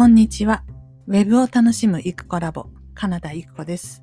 [0.00, 0.64] こんにちは。
[1.08, 4.02] ウェブを楽しむイクコラボ、カナダイクコです。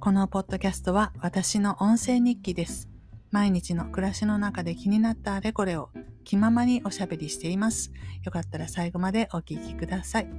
[0.00, 2.88] このポッドキャストは私の音声日記です。
[3.30, 5.90] 毎日の暮らしの中で気になったあれこれを
[6.24, 7.92] 気ままにおしゃべりしています。
[8.24, 10.30] よかったら最後までお聞きください。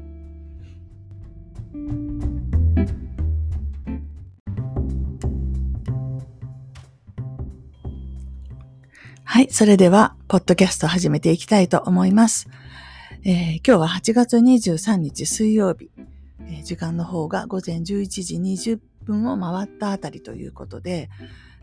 [9.24, 12.50] はい、それでは、ポッドキャスト始めていきたいと思います。
[13.24, 15.92] えー、今日は8月23日水曜日、
[16.40, 21.08] えー、時間の方が午前11時20分を回ったあたりということで、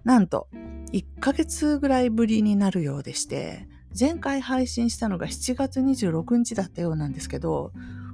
[0.04, 0.46] なんと
[0.92, 3.66] 1ヶ月ぐらいぶりになるようでして、
[3.98, 7.72] 前回配信したのが7月26日だったようなんですけど、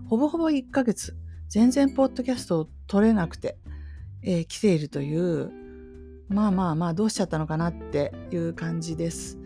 [0.09, 1.15] ほぼほぼ1ヶ月、
[1.51, 3.59] 全然ポッドキャストを撮れなくて、
[4.23, 5.53] えー、来ているという、
[6.29, 9.39] まあまあまあどうしちゃったのかなっていう感じです。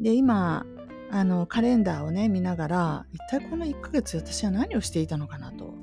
[0.00, 0.66] で、今、
[1.10, 5.74] あのカレンダーをね見ながら一体この1ヶ月私は何をしていたのかなと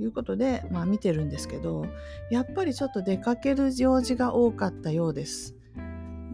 [0.00, 1.86] いうことで、まあ、見てるんですけど
[2.30, 5.54] やっぱりちょっと出かける用事が多かったようです。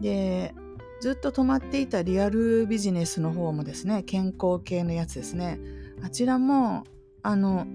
[0.01, 0.53] で
[1.01, 5.59] ずっと止まっていたリアルビジネスの方もですね健康系のやつですね
[6.01, 6.83] あちらも
[7.21, 7.67] あの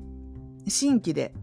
[0.68, 1.34] 新規で、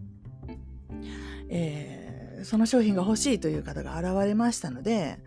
[1.48, 5.18] えー、その商品が欲しいという方が現れましたので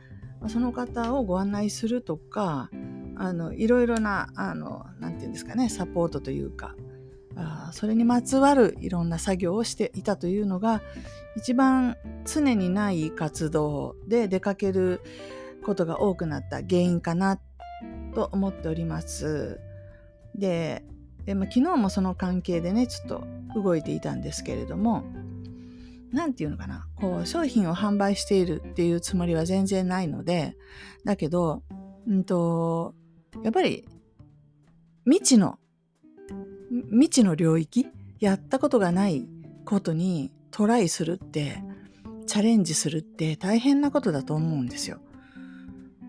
[0.47, 2.69] その方をご案内するとか
[3.21, 6.73] あのいろいろなあのなんて言うんですかねサポートというか
[7.35, 10.81] あそれにまつわるいろんな作業をしていたというのが
[11.37, 15.01] 一番常にない活動で出かける
[15.63, 17.39] ことが多くなった原因かな
[18.15, 19.59] と思っております。
[20.33, 20.83] で
[21.25, 25.03] で、まあ、昨日もその関係でねちょっと動いていたんですけれども
[26.11, 30.57] 何て言うのかなこう商品を販売しているっていうつもりは全然ないので
[31.05, 31.61] だけど、
[32.07, 32.95] うんと
[33.43, 33.87] やっぱり
[35.05, 35.57] 未知の
[36.91, 37.87] 未知の領域
[38.19, 39.27] やったことがない
[39.65, 41.63] ことにトライするって
[42.27, 44.99] チャレンジするって大変なことだと思うんですよ。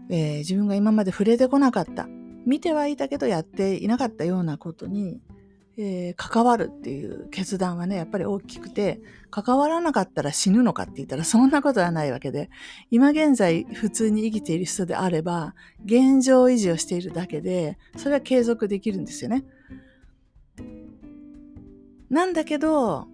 [0.09, 2.07] えー、自分が今まで触れてこなかった
[2.47, 5.21] 見てはいたけどやっていなかったようなことに
[5.79, 9.01] えー、関わるっていう決断はね、やっぱり大きくて、
[9.31, 12.51] 関わらなかったら死ぬのかって言ったらそんなことはないわけで、
[12.91, 19.45] 今現在普通に生きている人であれば、現状維持をしているだけで、それは継続できるんですよね。
[22.11, 23.09] なんだけど、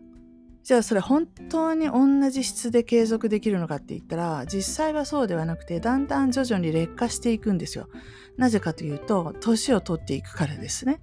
[0.65, 7.89] じゃあそれ本当に同じ質で継続できるのかって言ったら、実際はそうではなくて、だんだん徐々に劣化していくんですよ。
[8.37, 11.01] なぜかというと、年を取っていくからですね。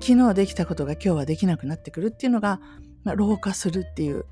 [0.00, 2.60] 昨日できたことが今日はできなくなってくるっていうのが、
[3.04, 4.26] まあ、老化するっていう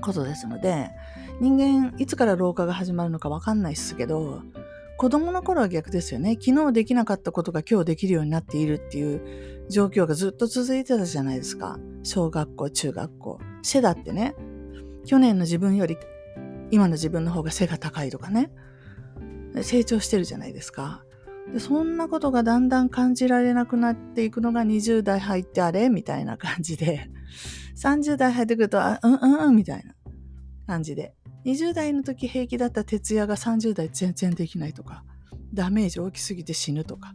[0.00, 0.90] ことですので
[1.40, 4.42] 人間いつから老化が始まるのか分かんないですけど
[4.96, 6.38] 子供の頃は逆ですよね。
[6.40, 11.78] 昨日できなかったことが今日できるようになっているっていう状況がずっと続いてたじゃないですか。
[12.04, 13.40] 小学校中学校。
[13.62, 14.36] 背だってね。
[15.04, 15.98] 去年の自分より
[16.70, 18.52] 今の自分の方が背が高いとかね。
[19.62, 21.04] 成長してるじゃないですか。
[21.52, 27.10] でそんなことがだんだん感じられなくなっていくのが20代入ってあれみたいな感じで、
[27.76, 29.94] 30代入ってくると、あ、うんうんうんみたいな
[30.66, 35.04] 感じで、20代の時平気だった徹夜が30代全然できないとか、
[35.52, 37.14] ダメージ大きすぎて死ぬとか、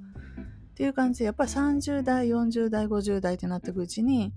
[0.71, 4.33] っていう感じで、やっぱり30代、40代、50代ってなっていくうちに、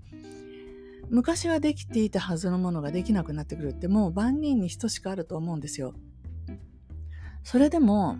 [1.09, 5.93] 昔はできていたはずのものができなくなってくるってもう万人に等しくあると思うんですよ。
[7.43, 8.17] それでも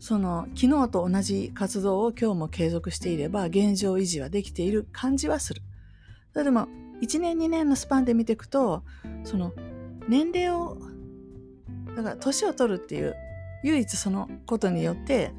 [0.00, 5.62] その昨日と同じ活動を今日も継続していれば現状維持はできている感じはする。
[6.32, 6.68] それでも
[7.02, 8.82] 1年2年のスパンで見ていくと
[9.24, 9.52] その
[10.08, 10.78] 年齢を
[11.96, 13.14] だから年を取るっていう
[13.62, 15.32] 唯一そのことによって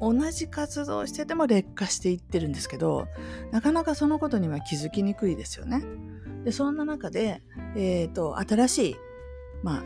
[0.00, 3.06] 同じ活動をしてても劣化していってるんですけど
[3.52, 5.84] なかなかそのことには気づきにくいですよね。
[6.44, 7.42] でそんな中で、
[7.76, 8.96] えーと新しい
[9.62, 9.84] まあ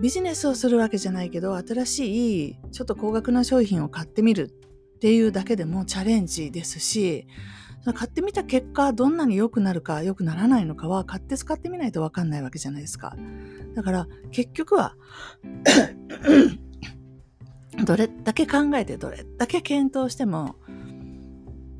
[0.00, 4.50] ビジネスをするわけじゃないけど新しいちょっと高額な商品を買ってみる
[4.96, 7.26] っていうだけでもチャレンジですし
[7.92, 13.14] 買ってみた結果どんなに良くなるか良くならないのかは買って使ってみないと分かんないわけじゃないですか。
[13.74, 14.96] だから結局は
[17.84, 20.56] どれだけ考えてどれだけ検討しても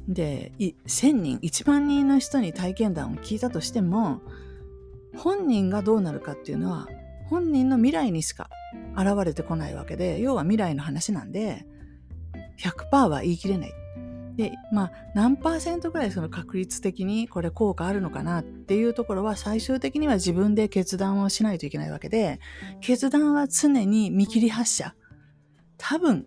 [0.09, 4.21] で1000人1万人の人に体験談を聞いたとしても
[5.17, 6.87] 本人がどうなるかっていうのは
[7.35, 8.49] 本人の未来にしか
[8.97, 11.67] 現れてこないわけで要は未来の話なんで
[12.61, 13.73] 100%は言い切れない。
[14.37, 22.39] でまあ何パーセントぐらいその確率的にこれ効果あるのかなっていうところは最終的には自分で決断をしないといけないわけで
[22.81, 24.95] 決断は常に見切り発車
[25.77, 26.27] 多分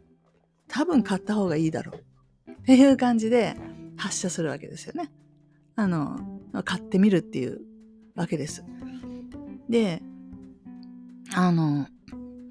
[0.68, 3.56] 多分買った方がいいだろうっていう感じで
[3.96, 5.10] 発射するわけですよね。
[5.76, 6.20] あの
[6.66, 7.62] 買ってみるっていう
[8.16, 8.64] わけです。
[9.70, 10.02] で、
[11.34, 11.88] あの、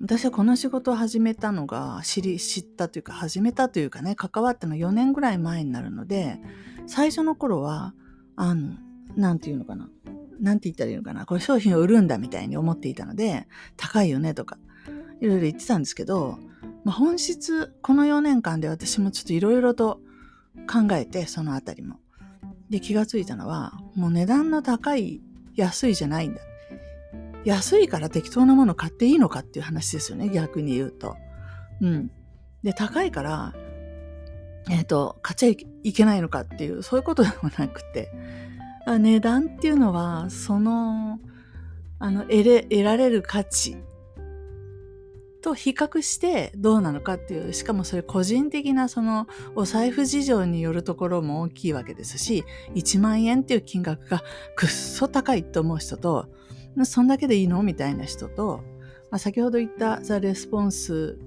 [0.00, 6.38] 私はこの仕事を始めたのが知り、知ったというか始めたというかね、関わったの4年ぐらい前になるので、
[6.86, 7.94] 最初の頃は、
[8.36, 8.74] あの、
[9.16, 9.88] なんていうのかな。
[10.40, 11.24] なんて言ったらいいのかな。
[11.24, 14.58] これ商品を売るんだみたいに思っていたので、高いよねとか、
[15.20, 16.38] いろいろ言ってたんですけど、
[16.84, 20.00] まあ、本質、この4年間で私もちょっといろいろと
[20.70, 21.96] 考えて、そのあたりも。
[22.68, 25.22] で、気がついたのは、もう値段の高い、
[25.54, 26.40] 安いじゃないんだ。
[27.46, 31.16] 安いから適当なもの買っていいのかっていう話ですよね、逆に言うと。
[31.80, 32.10] うん。
[32.64, 33.54] で、高いから、
[34.68, 38.10] えっ、ー、と、買っちゃいけないのかっていう、そういうことでもなくて、
[38.86, 41.20] 値段っていうのは、その、
[42.00, 43.76] あの、得れ、得られる価値
[45.40, 52.44] と比較してどうなのかっていう、しかもそれ個人的なそのお財布事情によるところも大きいわけですし、
[52.74, 54.24] 1万円っていう金額が
[54.56, 56.26] くっそ高いと思う人と、
[56.84, 57.62] そんだけでいいの？
[57.62, 58.62] みたいな人と、
[59.10, 61.18] まあ、先ほど言ったザ・レスポンス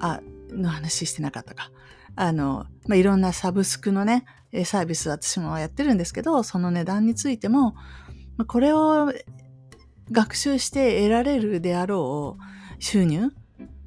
[0.00, 1.70] あの話してなかったか。
[2.16, 4.24] あの、まあ、いろんなサブスクのね、
[4.64, 7.74] サービス私もやってるんですけど、その値段についても、
[8.46, 9.12] これを
[10.10, 12.42] 学習して得られるであろう
[12.82, 13.30] 収入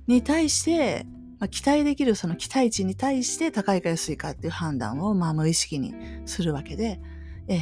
[0.08, 1.06] に対して、
[1.40, 5.94] まあ、期待できるその期待値に対して高いか安いかっていう判断をまあ無意識に
[6.26, 7.00] するわけで、
[7.48, 7.60] えー、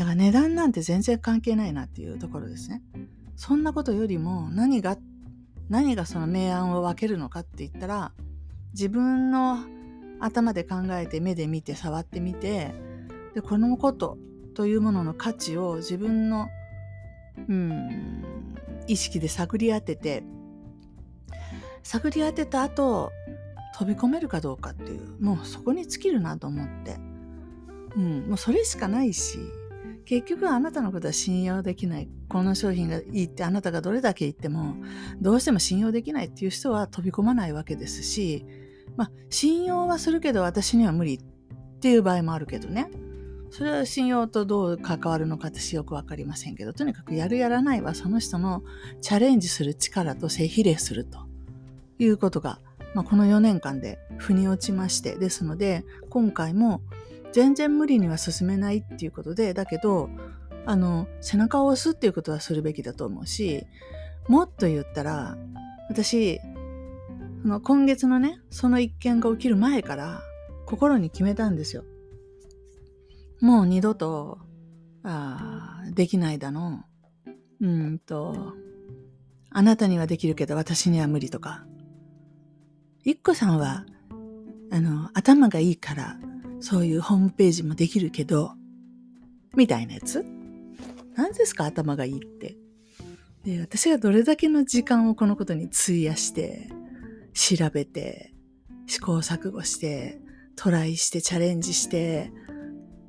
[0.00, 2.80] だから値段なんて全然関係ないなっていうところですね。
[3.36, 4.96] そんなことよりも何が、
[5.68, 8.12] 何がその明暗を分けるのかって言ったら、
[8.72, 9.58] 自分の
[10.18, 12.72] 頭で考えて目で見て触ってみて、
[13.34, 14.16] で、このこと
[14.54, 16.48] というものの価値を自分の
[17.46, 18.56] うん、
[18.86, 20.22] 意識で探り当てて、
[21.82, 23.12] 探り当てた後、
[23.78, 26.96] 飛び込めるかどうかっていう、もうそこに尽きるなと思って。
[27.96, 29.38] うん、もうそれしかないし、
[30.04, 32.08] 結局あなたのことは信用できない。
[32.28, 34.76] この商品がいいってあなたがどれだけ言っても、
[35.20, 38.44] どうしても信用できないっていう人は飛び込まないわけですし、
[38.96, 41.20] まあ、信用はするけど私には無理っ
[41.80, 42.90] ていう場合もあるけどね。
[43.50, 48.62] それは信用とどう関わるのか私よくわかりませんけど、とにかくやるやらないはその人の
[49.00, 51.18] チャレンジする力と性比例すると
[51.98, 52.60] いうことが、
[52.94, 56.80] まあ、この4年間で腑に落ちまして、ですので、今回も
[57.32, 60.10] 全然無理には進めないっていうことで、だけど、
[60.66, 63.64] あの、背中を押すっていうことはするべきだと思うし、
[64.28, 65.36] もっと言ったら、
[65.88, 66.40] 私、
[67.42, 70.22] その今月のね、その一件が起きる前から
[70.66, 71.84] 心に決めたんですよ。
[73.40, 74.38] もう二度と、
[75.02, 76.84] あできないだの。
[77.60, 78.54] うんと、
[79.50, 81.64] あなたにはできるけど私には無理とか。
[83.02, 83.86] 一個さんは、
[84.70, 86.18] あの、頭がいいから、
[86.60, 88.52] そういうホームページもできるけど、
[89.56, 90.24] みたいなやつ？
[91.14, 91.64] 何ですか？
[91.64, 92.56] 頭がいいって。
[93.44, 96.68] で、私がどれだけの時間をこのことに費やして、
[97.32, 98.34] 調べて、
[98.86, 100.20] 試行錯誤して、
[100.56, 102.32] トライしてチャレンジして、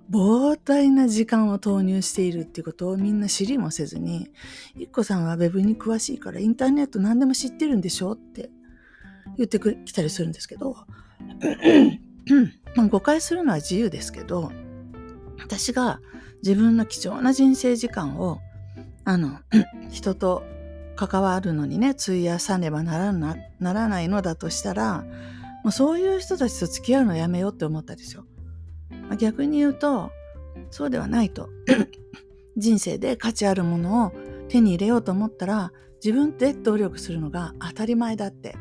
[0.09, 4.30] 膨大な時間を投入しているっていうことをみんな知りもせずに、
[4.77, 8.13] いっこさんは web に詳しいからインターネット何でも知ってるんでしょ？
[8.13, 8.50] って
[9.38, 10.75] 言ってきたりするんですけど、
[12.89, 14.51] 誤解するのは自由ですけど、
[15.40, 15.99] 私が
[16.44, 18.40] 自分の貴重な人生時間を、
[19.04, 19.40] あの、
[19.90, 20.44] 人と
[20.95, 25.04] 関わるのにね、費やさねばならなならないのだとしたら、
[25.63, 28.25] もうそういう人たちと付き合うのやめようって思ったんですよ。
[28.90, 30.11] まあ、逆に言うと、
[30.69, 31.49] そうではないと。
[32.57, 34.11] 人生で価値あるものを
[34.49, 35.71] 手に入れようと思ったら、
[36.04, 38.56] 自分で努力するのが当たり前だって。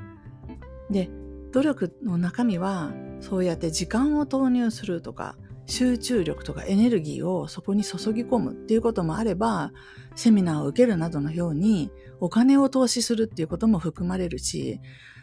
[0.91, 1.09] で、
[1.53, 5.37] 努力の中身は、そうやって時間を投入するとか、
[5.67, 9.73] 集中力とかエネルギーをそこに注ぎ込むっていうこともあれば、
[10.17, 14.81] セミナーを受けるなどのようにお金を投資するっていうことも含まれるし、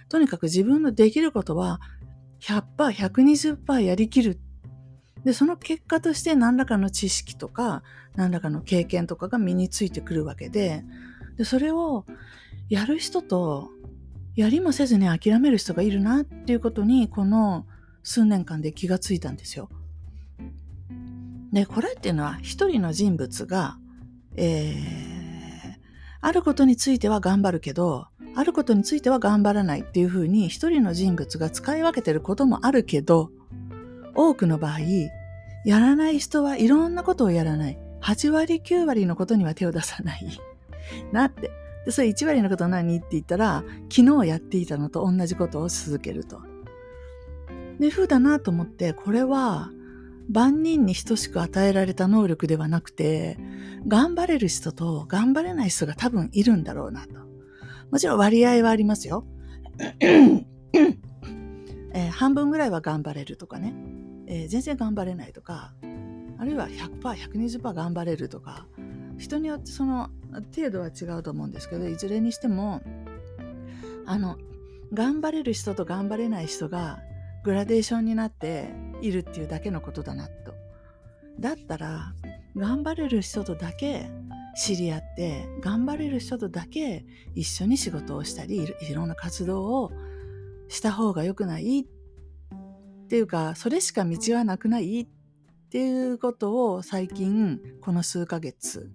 [0.09, 1.81] とにかく自分のできることは
[2.41, 2.63] 100%、
[2.93, 4.39] 120%やりきる。
[5.25, 7.83] で、その結果として何らかの知識とか、
[8.15, 10.85] 何らかの経験とかが身についてくるわけで、
[11.35, 12.05] で、それを
[12.69, 13.69] やる人と、
[14.35, 17.65] やりもせずに諦める人がいるなっていうことに、この
[18.07, 19.67] 数年間で気がついたんですよ。
[21.51, 23.77] で、これっていうのは一人の人物が、
[24.37, 24.75] えー、
[26.21, 33.29] あることについては頑張るけど、あることについては頑張らないっていうふうに一人の人物が使い分けてることもあるけど、
[34.15, 34.79] 多くの場合、
[35.65, 37.79] やらない人はいろんなことをやらない。
[38.01, 40.25] 8割9割のことには手を出さない。
[41.11, 41.51] なって。
[41.83, 42.99] で、それ1割のこと何？
[42.99, 46.41] って言ったら、昨日やっていたのと同じことを続けると。
[47.79, 49.71] で、風だなと思って、これは、
[50.29, 53.37] 万人に等しく与えられた能力ではなくて、
[53.87, 57.13] 頑張れる人と頑張れない人が多分いるんだろうなと。
[57.91, 59.25] もちろん割合はありますよ。
[61.93, 63.73] えー、半分ぐらいは頑張れるとかね、
[64.27, 65.73] えー、全然頑張れないとか、
[66.37, 68.67] あるいは100%、120%頑張れるとか、
[69.17, 70.09] 人によってその
[70.55, 72.81] 程度は違うと思うんですけど、いずれにしても、
[74.05, 74.37] あの、
[74.93, 76.99] 頑張れる人と頑張れない人が
[77.47, 80.53] グラデーションになっているっていうだけのことだなと。
[81.39, 82.13] だったら、
[82.57, 84.11] 頑張れる人とだけ
[84.57, 89.93] 知り合って、頑張れる人とだけ一緒に仕事をしたり、いろんな活動を
[90.67, 91.85] した方が良くないっ
[93.07, 95.07] ていうか、それしか道はなくないっ
[95.69, 98.91] ていうことを最近、この数ヶ月、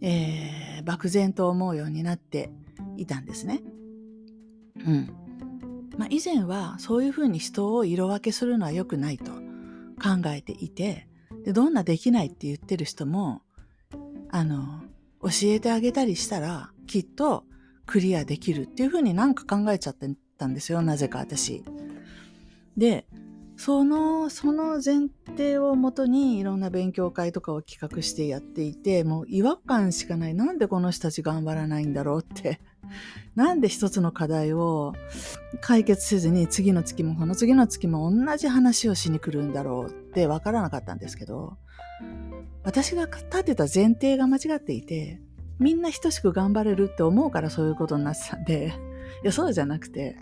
[0.00, 2.52] えー、漠然と思うようになって
[2.96, 3.62] いたんですね。
[4.86, 5.29] うん。
[6.00, 11.06] まあ、以前はそういうふうに人を色分けするのは良くないと考えていて
[11.44, 13.42] でどんなできないって言ってる人も
[14.30, 14.80] あの
[15.22, 17.44] 教えてあげたりしたらきっと
[17.84, 21.62] クリアできるっていうふうになんか考えちゃってたんですよなぜか私。
[22.78, 23.06] で
[23.58, 32.58] そのその前提をもとにいろんな勉強会とかを企画してやっていてもう違和感しかないなんでこの人たち頑張らないんだろうって
[33.34, 34.94] なんで一つの課題を
[35.60, 41.56] 解決せずに次の月もこの次の月も同じ話をしに来るんだろうってわからなかったんですけど、
[42.62, 45.20] 私が立てた前提が間違っていて、
[45.58, 48.72] みんな等しく頑張れるって思うからそういうことになってたんで、
[49.22, 50.16] いや、そうじゃなくて、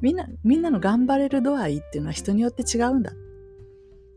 [0.00, 3.12] みんな、みんなの頑張れる度合いっていうのは人によって違うんだ。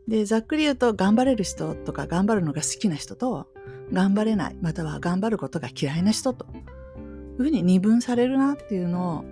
[0.07, 3.47] で、ざっくり言うと、頑張れる人とか頑張るのが好きな人と、
[3.91, 6.45] 頑張れない、または頑張ることが嫌いな人と
[7.37, 9.25] いうふうに二分されるなっていうのを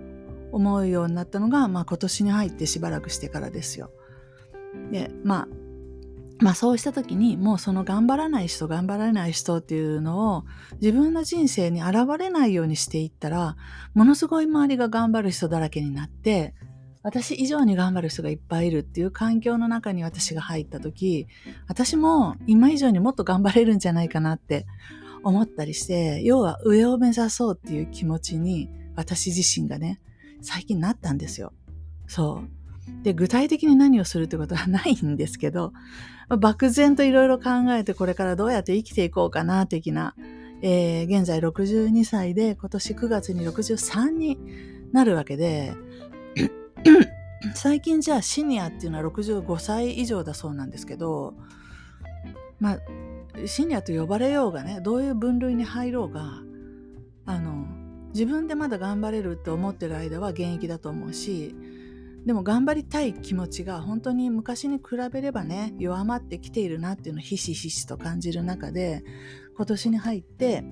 [0.52, 3.90] 思うようになったのが、まあ、今年に入ってしばらくしてからですよ。
[4.90, 5.48] で、まあ、
[6.38, 10.44] まあそうした時にもうその頑張らない人頑張らない人っていうのを
[10.80, 13.56] 自分の人生に現れないようにしていったら
[13.94, 16.54] ものすごい周りが頑張る人だらけになって
[17.02, 21.26] 私以上に頑張る人がいっぱいいるっていう環境の中に私が入った時
[21.68, 24.66] 私も今以上にもっと頑張れるんじゃないかなって
[25.26, 30.00] 思ったりして、要は上を目指そうっていう気持ちに私自身がね、
[30.40, 31.52] 最近なったんですよ。
[32.06, 33.02] そう。
[33.02, 35.72] で、具体的に何をするってことはないんですけど、
[36.28, 40.14] 漠然といろいろ考えてこれからどうやって生きていこうかな、的な。
[40.62, 44.38] えー、現在62歳で今年9月に63に
[44.92, 45.74] なるわけで、
[47.54, 51.34] 最近じゃあシニアっていうのは65歳以上だそうなんですけど、
[52.60, 52.78] まあ、
[53.44, 56.40] シニアと呼ばれようがねどういう分類に入ろうが
[57.26, 57.66] あの
[58.14, 61.54] 自分でまだ頑張れるって思ってる間は現役だと思うし
[62.24, 69.04] でも頑張りたい気持ちが本当に昔に比べればね弱まってきているなっていうのをひしひしと感じる中で
[69.56, 70.64] 今年に入って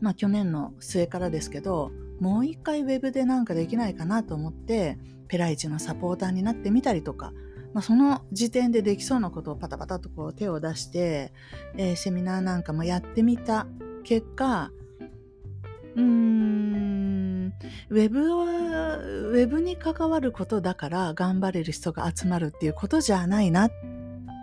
[0.00, 7.32] まあ去年の末からですけどもう一回ウェブでなんかできないかなと思ってペライチのサポーターになってみたりとか
[7.76, 11.30] まあ、その時点でできそうなことをパタパタとこう手を出して、
[11.76, 13.66] えー、セミナーなんかもやってみた
[14.02, 14.70] 結果、
[15.94, 17.52] うーん、
[17.90, 23.70] ウェブは、ウェブに関わることだから頑張れる人が集まるっていうことじゃないなっ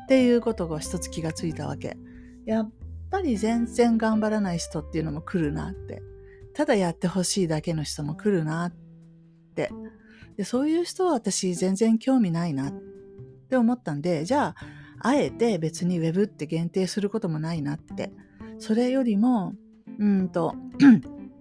[0.08, 1.98] ていうことが一つ気がついたわけ。
[2.46, 2.72] やっ
[3.10, 6.04] ぱり全然頑張らない人っていうのも来るなって。
[6.54, 8.74] ただやってほしいだけの人も来るなっ
[9.56, 9.72] て。
[10.38, 12.93] で、そういう人は私全然興味ないなって。
[13.54, 14.56] って思ったんで、じゃあ、
[15.00, 18.12] あえて別に Web って限定することもないなって。
[18.58, 19.54] それよりも、
[20.00, 20.56] うんと、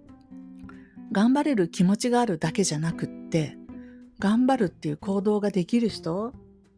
[1.11, 3.57] 頑張れる気持ちがあるだけじゃなくって、
[4.19, 6.33] 頑張るっていう行動ができる人、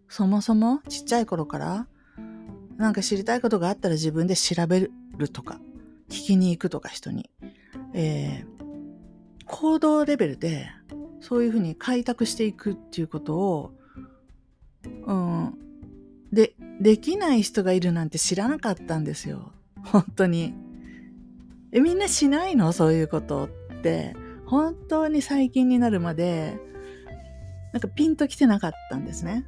[0.08, 1.88] そもそもちっちゃい頃から、
[2.78, 5.60] なんか知りたいことがあったら自分で調べるとか、
[6.08, 7.30] 聞きに行くとか人に、
[7.94, 10.70] えー、行動レベルで
[11.20, 13.74] そういうふうに開拓していくっていうことを
[15.06, 15.54] うん。
[16.32, 19.52] で、できない人がいるなんて知らなかったんですよ。
[19.84, 20.54] 本当に。
[21.72, 22.72] え、みんなしないの？
[22.72, 24.16] そういうことって。
[24.46, 26.58] 本当に最近になるまで、
[27.74, 29.46] なんかピンと来てなかったんですね。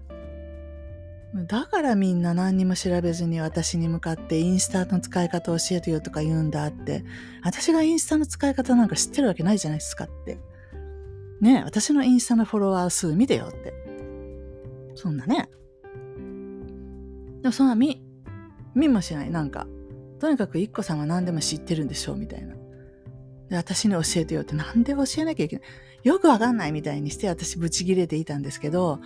[1.47, 7.03] だからみんな何にも調べずに私に向かってインスタの使い方教えてよとか言うんだって。
[7.43, 10.39] 私がインスタの使い方なんか知ってるわけないじゃないですかって。
[11.41, 13.73] ねえ私のインスタのフォロワー数見てよって。
[14.97, 15.49] そんなね。
[17.41, 18.03] でもそんな見、
[18.75, 19.31] 見もしない。
[19.31, 19.67] なんか、
[20.19, 22.55] とにかく一個さんは何でも知ってるんでしょうみたいな。
[23.49, 25.65] で、私に教えてよってなんで教えなきゃいけない。
[26.03, 28.99] よくわかんないみたいにして私ブチギレていたんですけど、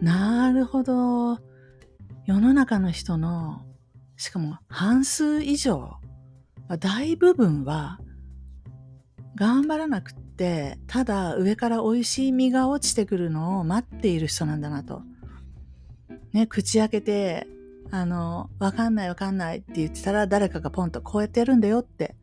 [0.00, 1.38] なるほど。
[2.24, 3.62] 世の中の人の、
[4.16, 5.96] しかも半数以上、
[6.78, 7.98] 大部分は、
[9.34, 15.02] 頑張らなくって、ただ上から美味しい実が落ちてくるのを待っている人なんだなと。
[16.32, 17.46] ね、口開けて、
[17.90, 22.16] あの、わかんないわかんないって言ってたら誰かがポンとこうやってやるんだよって。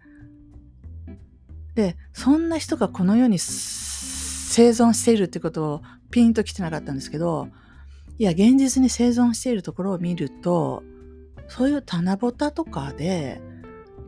[1.76, 7.50] で、そんな人がこの世に生存しているってことをピンと来てなかったんですけど、
[8.18, 10.84] いや、現実に生存しているところを見ると、
[11.48, 13.42] そういう棚ぼたとかで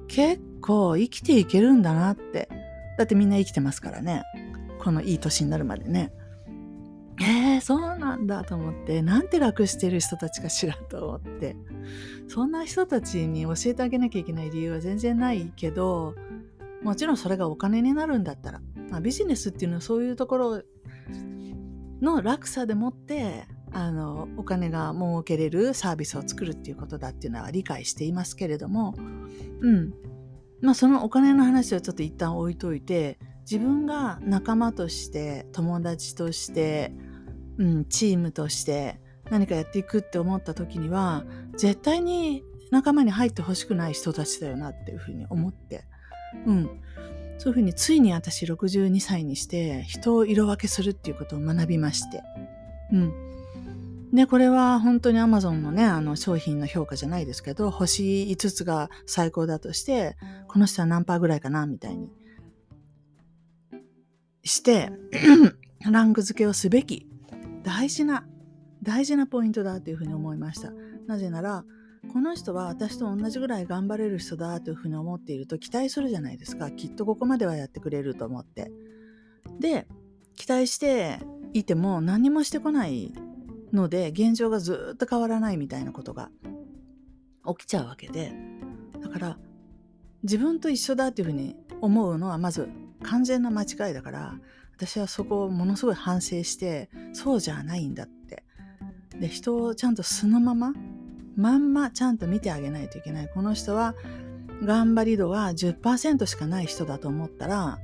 [0.08, 2.50] 結構生きていけるんだなって。
[2.98, 4.24] だってみんな生きてますからね。
[4.79, 6.12] このいい年になるまでね。
[7.20, 11.56] えー、そうなんだと思って、なんて楽してる人たちかしらと思って、
[12.27, 16.15] そんな人たちに教えてあげなきゃいけない理由は全然ないけど、
[16.84, 20.63] もちろんそれがお金になるんだったら、まあ、ビジネスっていうのはそういうところ
[22.01, 28.96] の落差でもってあのお金が儲けれるサービスを作るっていうことだっていうのは理解していますけれども
[29.62, 29.94] うん。
[30.62, 36.94] まあそのお金の話はちょっと一旦置いといて自分が仲間として友達として、
[37.58, 41.26] うん、チームとして何かやっていくって思った時には
[41.58, 45.86] 絶対に仲間に入ってほしくない人たちだよなっていうふうに思って。
[46.46, 46.70] うん。
[47.38, 52.22] そういうふうについに私62歳にして人を色分けするっていうことを学びまして。
[52.94, 53.32] うん。
[54.14, 60.18] で、これは本当に Amazon のね、あの商品の評価じゃないですけど、星5つが最高だとして、
[60.48, 62.10] この人は何パーぐらいかなみたいに
[64.44, 64.92] して、
[65.90, 67.08] ランク付けをすべき
[67.64, 68.26] 大事な、
[68.84, 70.72] 大事なポイントだというふうに思いました。
[71.08, 71.66] なぜなら、
[72.12, 76.72] この人は私と同じぐらい頑張れる人だというふうに思っていると期待するじゃないですか。
[76.72, 78.72] きっとここまではやってくれると思って。
[79.60, 79.88] で、
[80.36, 81.20] 期待して
[81.54, 83.14] いても何もしてこない
[83.74, 86.30] ので現状がずっと変わらないみたいなことが
[87.58, 88.34] 起きちゃうわけで
[89.01, 89.38] だから
[90.24, 92.70] 自分と一緒だっていうふうに思うのはまず
[93.01, 94.35] 完全な間違いだから
[94.75, 98.44] 私はそこをものすごい反省してそうじゃないんだって。
[99.20, 100.74] で人をちゃんと素のまま
[101.35, 103.29] まんまちゃんと見てあげないといけない。
[103.29, 103.96] この人は
[104.64, 107.79] 頑張り度が10%しかない人だと思ったら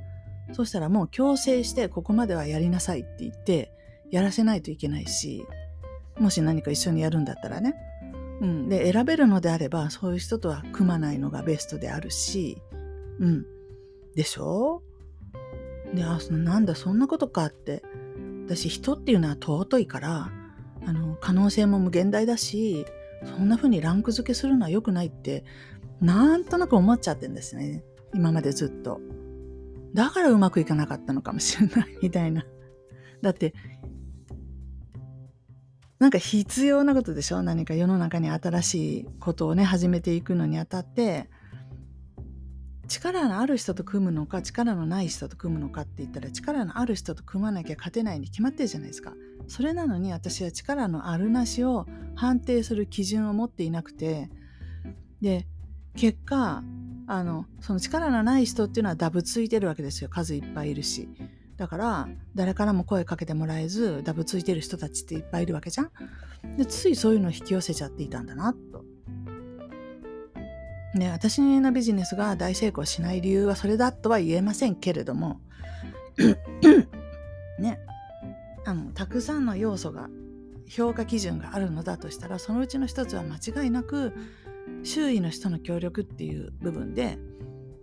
[0.52, 3.72] そしたらもう強制してここまではやりなさいって言って
[4.10, 5.44] やらせないといけないし
[6.18, 7.74] もし何か一緒にやるんだったらね。
[8.40, 12.58] うん、で選べるのであればそういう人とは組まないのがベストであるし、
[13.18, 13.44] うん、
[14.14, 14.82] でしょ？
[14.84, 14.87] う
[15.94, 17.82] であなんだそんなことかって。
[18.50, 20.30] 私人っていうのは尊いから
[20.86, 22.86] あの可能性も無限大だし
[23.26, 25.44] そんな風にランク付けするのは良くないって
[26.00, 27.84] なんとなく思っちゃってんですね。
[28.14, 29.02] 今までずっと。
[29.92, 32.46] だからうまくいかなかったのかもしれないみたいな。
[33.20, 33.52] だって
[35.98, 37.42] なんか必要なことでしょ？
[37.42, 41.28] 何か世の中に新しいことをね始めていくのにあたって
[42.88, 49.14] 力のある人と組むのか力のない人と組むのかって言ったら力のある人と組まなきゃ勝てないに決まってるじゃないですか。
[49.46, 54.30] それなのに私は力のあるなしを判定する基準を持っていなくて
[55.20, 55.46] で
[55.96, 56.62] 結果
[57.06, 61.08] あのその力のない人っていうのはダブついてるわけですよ数いっぱいいるし。
[61.56, 65.90] だから誰からも声かけてもらえずダブついてる人たちっていっぱいいるわけじゃん。
[66.56, 68.84] でついそういうのを引き寄せちゃっていたんだなと。
[70.94, 75.40] ね、私のビジネスが大成功しない理由はそれだとは言えませんけれども
[77.60, 77.78] ね
[78.64, 80.08] あのたくさんの要素が
[80.66, 84.12] 評価基準があるのだとしたらそのうちの一つは間違いなく
[84.82, 87.18] 周囲の人の協力っていう部分で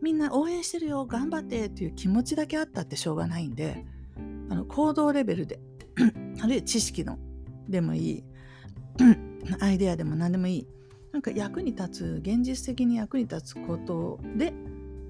[0.02, 3.86] みんな応援してるよ頑張ってっていう気持ちだけあったってしょうがないんで
[4.50, 5.60] あの行動レベルで
[6.42, 7.18] あるいは知識の
[7.68, 8.24] でもいい
[9.60, 10.68] アイデアでも何でもいい
[11.16, 14.54] なんか役に立つ現実的に役に立つことで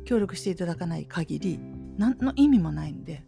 [0.06, 1.60] 協力していただかない限り
[1.98, 3.24] 何の意味もないんで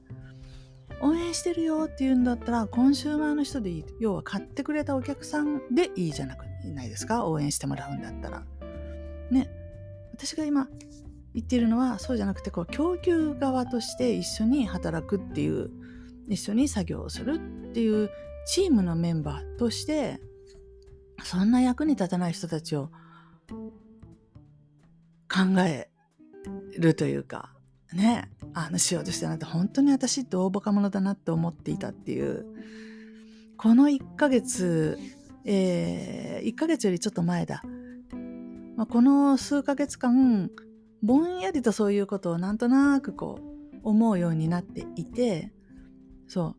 [1.01, 7.25] 応援してるよっていうんだったらコンシューマーの人でいい要は買ってくれたお客さんでいいじゃなくないですか？
[7.25, 8.45] 応援してもらうんだったら。
[9.31, 9.49] ね。
[10.13, 10.69] 私が今
[11.33, 15.71] 言っているのはそうじゃなくてこう供給側として一緒に働くっていう
[16.27, 18.11] 一緒に作業をするっていう
[18.45, 20.21] チームのメンバーとして
[21.23, 22.89] そんな役に立たない人たちを
[25.29, 25.89] 考え
[26.77, 27.51] るというか
[27.93, 32.45] ねあのしようとしてなって本当に私って大バカ者だなって思っていたっていう
[33.57, 34.97] この1ヶ月
[35.49, 37.63] えー、1ヶ月よりちょっと前だ、
[38.75, 40.51] まあ、この数ヶ月間
[41.01, 45.53] ぼんやりとそういうことをなんとなくこう思うようになっていて
[46.27, 46.55] そう。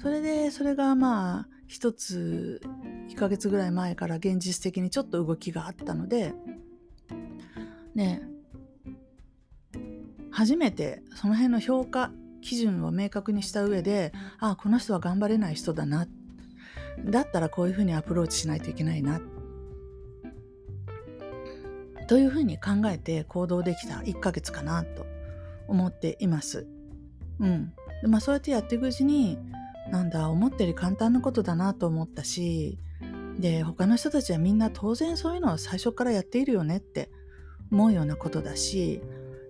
[0.00, 2.60] それでそれがまあ一つ
[3.10, 6.34] 1ヶ月ぐらい前から現実的にちょっと動きがあったので
[7.94, 8.22] ね
[10.30, 16.08] 初めてその辺の評価基準を明確にした上でああこの人は頑張れない人だな
[17.04, 19.20] だったらこういうふうにアプローチしないといけないな
[22.08, 25.06] というふうに考えて行動できた1ヶ月かなと
[25.68, 26.66] 思っています。
[27.38, 27.74] うん。
[28.04, 29.38] まあそうやってやっていくうちに
[29.90, 32.78] なんだ思ったより簡単なことだなと思ったし
[33.38, 37.10] で他の人たちはみんな当然そういうのを最初からやっているよねって
[37.70, 39.00] 思うようなことだし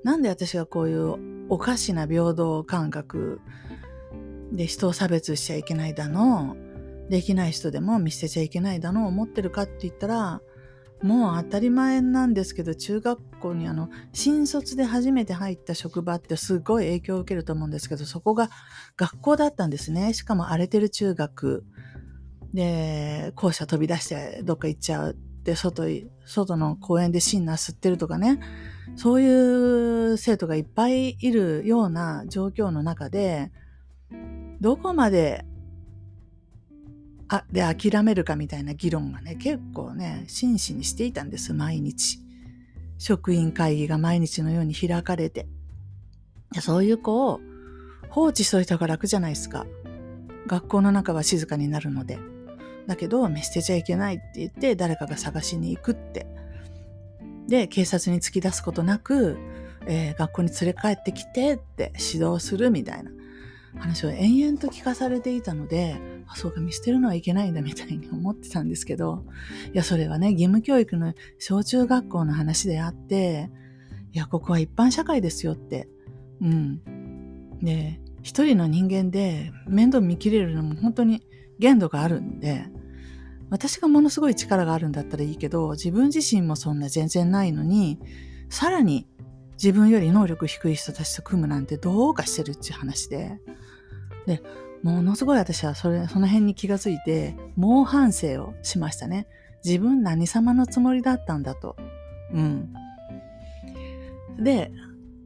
[0.04, 3.40] なんで私がこういうおかしな平等感覚
[4.52, 6.56] で人を差別しちゃいけないだの
[7.08, 10.42] できない人でも見捨てちゃいけないだのを思ってるかって言ったら
[11.02, 18.50] もう当たり前なんですけど中学校にあの新卒で初めて入った職場ってすごい影響を受けると思うんですけどそこが
[18.96, 20.12] 学校だったんですね。
[20.12, 21.64] しかも荒れてる中学。
[22.54, 28.40] で校舎飛び出してどっか行っちゃうって外外の公園でシンナー吸ってるとかね。
[28.96, 33.52] そういう生徒がいっぱいいるような状況の中で
[34.60, 35.44] どこまで
[37.28, 42.20] あで諦めるかみたいな議論がね結構ね真摯にしていたんです毎日。
[42.98, 45.46] 職員会議が毎日のように開かれて。
[46.60, 47.40] そういう子を
[48.08, 49.66] 放置しといた方が楽じゃないですか。
[50.46, 52.18] 学校の中は静かになるので。
[52.86, 56.26] だけど見捨てちゃいけないって言って誰かが探しに行くって。
[57.46, 59.38] で警察に突き出すことなく、
[59.86, 63.10] えー、学校に連れ帰ってきてって指導するみたいな。
[63.78, 69.24] 話を延々と聞かされていたので、あ、そうか、見捨てるのはいけないんだみたいに思ってたんですけど、
[69.72, 73.50] いや、それはね、義務教育の小中学校の話であって、
[74.12, 75.88] いや、ここは一般社会ですよって。
[76.40, 76.80] うん。
[77.62, 81.22] で、一人の人間で面倒見切れるのも本当に
[81.58, 82.66] 限度があるんで、
[83.50, 87.98] 私がものすごい力があるんだったらいいけど、自分自身もそんな全然ないのに、
[88.50, 89.06] さらに
[89.54, 93.40] 自分より能力低い人たちと組むなんてどうかしてるっていう話で。
[94.28, 94.42] で、
[94.82, 99.26] ものすごい私はそれ、その辺に気がついて、猛反省をしましたね。
[99.64, 101.76] 自分何様のつもりだったんだと。
[102.32, 102.72] うん。
[104.38, 104.70] で、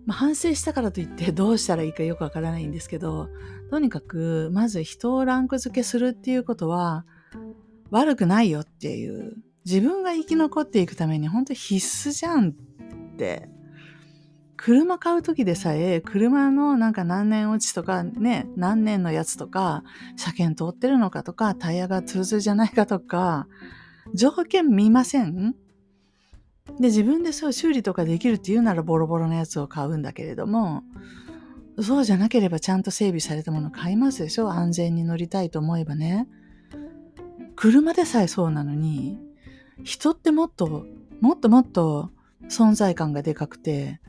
[0.06, 3.28] まあ、反省したからといってどうしたらいいかよくわからないんですけど、
[3.70, 7.04] とにかく、まず人をランク付けするっていうことは、
[7.90, 13.48] 悪くないよっていう、自分が生き残っていくために本当必須じゃんって
[14.64, 19.82] 車買う時でさえ、車のなんか何年落ちとかね、何年のやつとか、
[20.14, 23.48] 車検通ってるのかとか、タイヤがツルツルじゃないかとか、
[24.14, 25.56] 条件見ません？
[26.78, 30.84] で、自分でそう修理とかできるって言うならボロボロのやつを買うんだけれども、
[31.80, 34.52] そうじゃなければちゃんと整備されたもの買いますでしょ？
[34.52, 36.28] 安全に乗りたいと思えばね。
[37.56, 39.18] 車でさえそうなのに、
[39.82, 40.86] 人ってもっと、
[41.20, 42.12] もっともっと
[42.48, 44.00] 存在感がでかくて、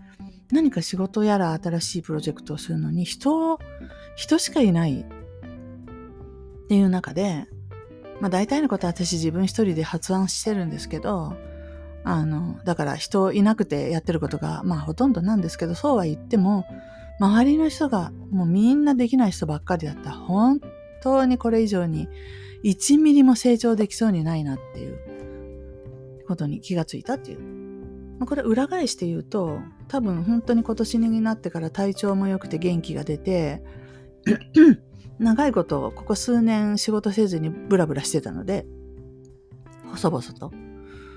[0.53, 3.59] 何か仕事やら新しいプロジェクトをするのに人を、
[4.15, 5.05] 人しかいないっ
[6.67, 7.47] ていう中で、
[8.21, 11.35] まあ大体のことは私自分一人で発案してるんですけど、
[12.03, 16.65] あの、だから人いなくてやってることがまあほとんどなんですけど、そうは言っても、
[17.19, 20.61] 周りの人がもうみんなできない人ばっかりだった本
[21.01, 22.07] 当にこれ以上に
[22.63, 27.39] 1ミリも成長できそうにないなっていうことに気がついたっていう、
[28.25, 33.63] これ裏返して言うと多分本当に今年になってから体調も良くて元気が出て
[35.19, 38.65] 長いことここ数年仕事せずにブラブラしてたので
[39.91, 40.51] 細々と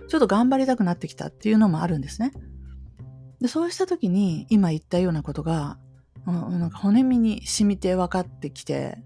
[0.08, 2.32] ちょっと頑張りたくなってきたっていうのもあるんですね。
[3.40, 5.78] でそうした時に今言ったようなことが
[6.26, 8.98] なんか骨身に染みて分かってきて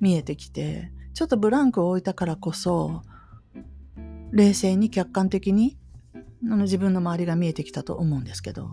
[0.00, 3.02] 見えてきてちょっとブランクを置いたからこそ
[4.30, 5.76] 冷静に客観的に
[6.44, 8.70] あの自分の周りが見えてきたと思うんですけど、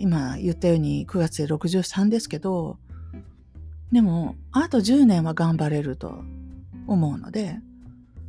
[0.00, 2.78] 今言ったように9月で63ですけど、
[3.92, 6.22] でも、あと10年は頑張れると
[6.86, 7.58] 思うので、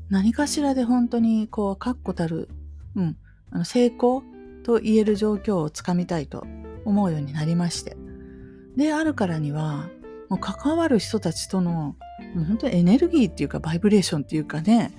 [0.09, 2.49] 何かしらで本当にこう、確固たる、
[2.95, 3.17] うん、
[3.51, 4.23] あの成功
[4.63, 6.45] と言える状況をつかみたいと
[6.85, 7.95] 思うようになりまして。
[8.75, 9.89] で、あるからには、
[10.29, 11.95] もう関わる人たちとの、も
[12.37, 14.91] う本当にエネルギーっていうか、バイブレーションっていうかね、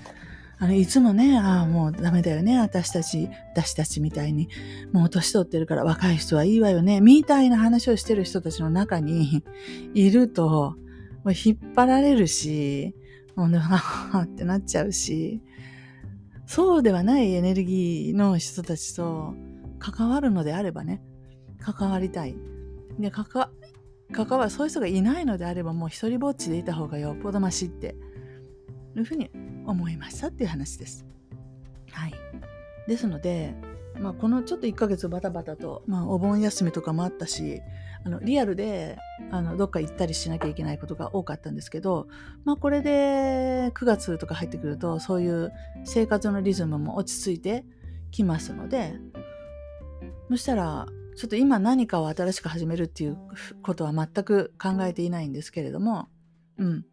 [0.63, 4.49] あの、いつもね、ああ、もうダメだよね、私たち、私たちみたいに、
[4.93, 9.43] もう年取ってるから若い人はいいわよね、みたいな話をしてる人たちの中に
[9.93, 10.77] いると、
[11.25, 12.95] もう引っ張られるし、
[13.35, 15.43] もうね、はってなっちゃうし、
[16.47, 19.35] そうではないエネルギーの人たちと
[19.81, 21.03] 関わるのであればね、
[21.59, 22.37] 関わりたい。
[23.01, 23.51] で、関わ、
[24.13, 27.97] 関わる、そういう人がいないのであればもう一人ぼっちでいた方がよっぽどましって。
[28.99, 29.31] いうふうに
[29.67, 31.07] 思いましたっていう話です。
[31.91, 32.15] はい。
[32.87, 33.55] ですので、
[34.01, 37.61] まあ、このちょっと1ヶ月バタバタと、まあ、お盆休みとかもあったし
[38.05, 38.99] あのリアルで
[39.31, 42.09] あのどっか行ったりしなきゃいけないことが多かったんですけど、
[42.45, 45.53] まあ、これで9月とか入ってくるとそういう
[45.85, 47.65] 生活のリズムも落ち着いて
[48.11, 48.95] きますので
[50.31, 53.19] そしたらちょっと今何かを新しく始めるっていう
[53.63, 56.09] ことは全く考えていないんですけれども
[56.59, 56.87] うん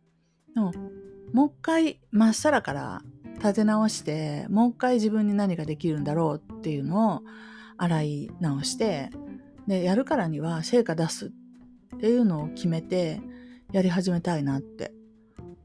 [0.60, 0.90] でも
[1.32, 3.02] もう一回まっさらから
[3.36, 7.22] 立て直してもう一回自分に何ができるんだろうっていうのを
[7.78, 9.10] 洗い直して
[9.68, 11.32] でやるからには成果出す
[11.96, 13.22] っていうのを決めて
[13.72, 14.92] やり始めたいなって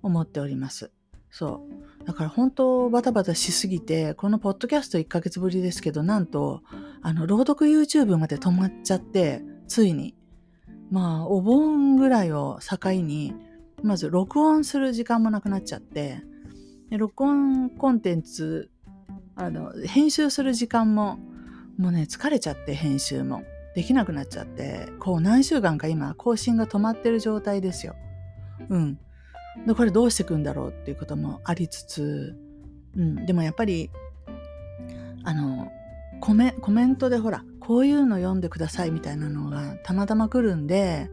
[0.02, 0.92] 思っております。
[1.30, 2.06] そう。
[2.06, 6.62] だから本当バタバタしすぎて、このポッドキャスト1ヶ月ぶりですけど、なんと、
[7.02, 10.14] あの、朗読 YouTube まで止まっちゃって、ついに。
[10.90, 13.34] まあ、お盆ぐらいを境に、
[13.84, 16.22] まず録音する時間もなくなっちゃって、
[16.90, 18.70] 録音コンテンツ
[19.36, 21.18] あの編集する時間も
[21.76, 23.42] もうね疲れちゃって編集も
[23.74, 27.94] できなくなっちゃってこう何週間か今更新が止まってる状態ですよ。
[28.68, 28.98] うん。
[29.66, 32.36] でこれどうしていくんだろうっていうこともありつつ、
[32.96, 33.90] うん、でもやっぱり
[35.24, 35.70] あの
[36.20, 41.10] コメコメントでほらこういうの読んでくださいみたいなのがたまたま来るんで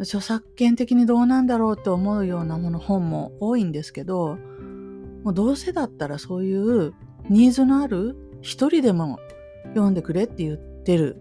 [0.00, 4.36] 著作権的にどうなんだろうって思うようなもの本も多いんですけど
[5.24, 6.94] もうどうせだったらそういう
[7.28, 9.18] ニーズのある一人でも
[9.70, 11.20] 読んでくれって言ってる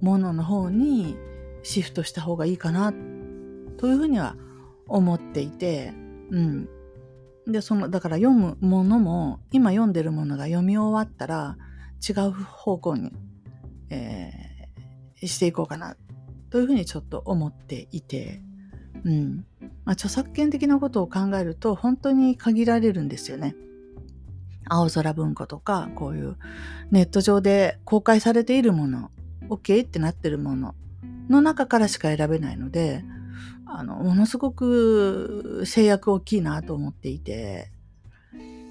[0.00, 1.16] ものの方に
[1.62, 2.92] シフトした方がいいかな
[3.76, 4.36] というふうには
[4.86, 5.92] 思っていて、
[6.30, 6.68] うん。
[7.46, 11.56] で、その、だから読むものも、今読んでるものが読み終わったら
[12.06, 13.12] 違う方向に、
[13.90, 15.96] えー、していこうかな
[16.50, 18.42] というふうにちょっと思っていて、
[19.04, 19.44] うん。
[19.84, 23.54] まあ、著作権的なことを考えると本当に限られるんですよね。
[24.70, 26.36] 青空文庫とかこういう
[26.90, 29.10] ネット上で公開されているもの
[29.48, 30.76] OK ってなってるもの
[31.28, 33.04] の中からしか選べないので
[33.66, 37.72] あのものすごく制約大きいなと思っていて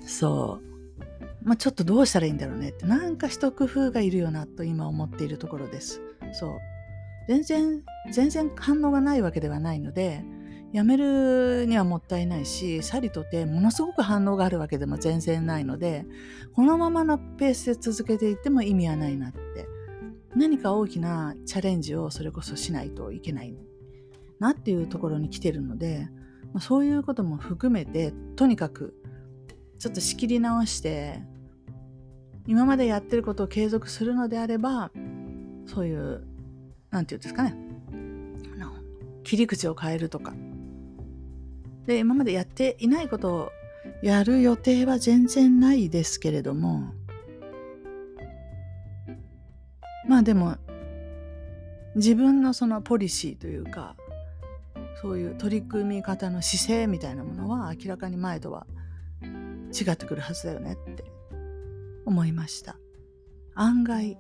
[0.06, 1.04] そう、
[1.44, 6.02] まあ、ちょっとどうしたらいいんだろうねってなんか一工夫がいるよなと今思っているところです。
[6.32, 6.79] そう
[7.28, 10.24] 全然全然反応がないわけではないので
[10.72, 16.06] やめるにはもったいないしさりとてものすごく反応があるわけでも全然ないので
[16.54, 19.40] このままのペースで続けていっても意味はないなって。
[20.36, 23.56] 何か大きなチャレンジをそれこそしないといけない
[24.40, 26.08] なっていうところに来てるので、
[26.54, 28.94] まあ、そういうことも含めてとにかく
[29.80, 31.22] ちょっと仕切り直して
[32.48, 34.92] 今までやってることを継続するのであれば
[35.66, 36.26] そういう
[36.92, 37.70] 何て言うんですかね。
[39.30, 40.34] 切り口を変えるとか。
[41.86, 43.52] で今までやっていないことを
[44.02, 46.94] やる予定は全然ないですけれども。
[50.08, 50.58] まあでも
[51.94, 53.96] 自分のそのポリシーというか
[55.00, 58.66] そういう取り組み方の姿勢みたいなものは明らかに前とは
[59.22, 61.04] 違ってくるはずだよねって
[62.08, 62.78] 思いました。
[63.54, 64.18] 案外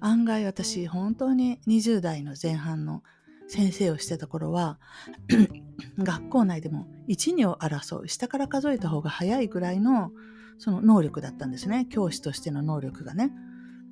[0.00, 3.02] 案外私本当に20代の前半の
[3.48, 4.78] 先生をしてた頃は
[5.98, 10.12] 学校内でも12を争う下から数えた方が早いくらいの
[10.58, 11.86] その能力だったんですね。
[11.90, 13.32] 教師としての能力がね。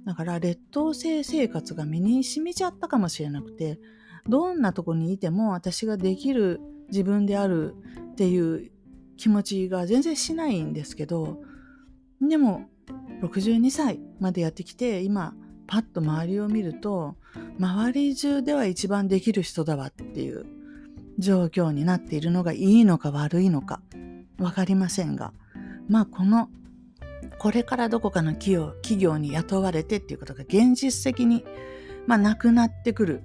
[0.05, 3.79] だから劣等生生活が身に染みちゃったかもしれなくて
[4.27, 7.75] どんなとこにいても私ができる自分である
[8.12, 8.71] っていう
[9.18, 11.42] 気持ちが全然しないんですけど
[12.23, 12.68] でも
[13.23, 15.35] 62歳までやってきて今
[15.69, 17.15] パッと周りを見ると
[17.61, 20.47] 周り中では一番できる人だわっていう
[21.19, 23.81] 状況になっているのがいいのか悪いのか
[24.39, 25.33] 分かりませんが
[25.89, 26.49] まあこの
[27.39, 31.45] これからどこかの企業企業に雇われてっていうことが現実的に、
[32.07, 33.23] まあ、なくなってくる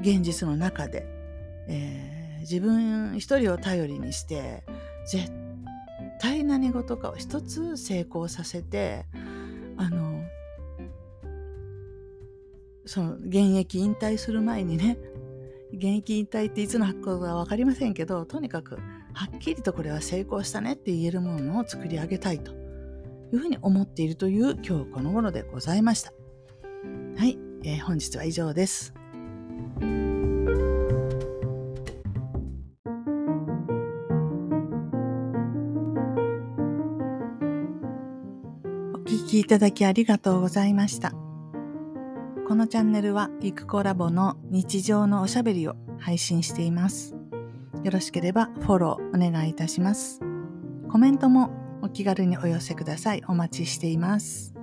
[0.00, 1.06] 現実の中で、
[1.68, 4.64] えー、自分一人を頼りにして
[5.06, 5.32] 絶
[6.20, 9.06] 対何事かを一つ成功させて
[9.76, 10.15] あの
[12.86, 14.96] その現役引退する前にね
[15.74, 18.76] 現役引退っていつのことか分かりませんけどとにかく
[19.12, 22.54] はっきりとこれは成功したねって言えるものを作り上げたいとい
[23.32, 26.12] うふうに思っているという今日この頃でございました
[27.16, 28.94] はい、えー、本日は以上です
[38.94, 41.25] お聞きいただきありがとうございました。
[42.56, 47.14] このチャンネルはゆくコラボの日常のおしゃべりを配信しています。
[47.84, 50.22] よろしければフォローお願いいたします。
[50.90, 51.50] コメントも
[51.82, 53.22] お気軽にお寄せください。
[53.28, 54.55] お待ちしています。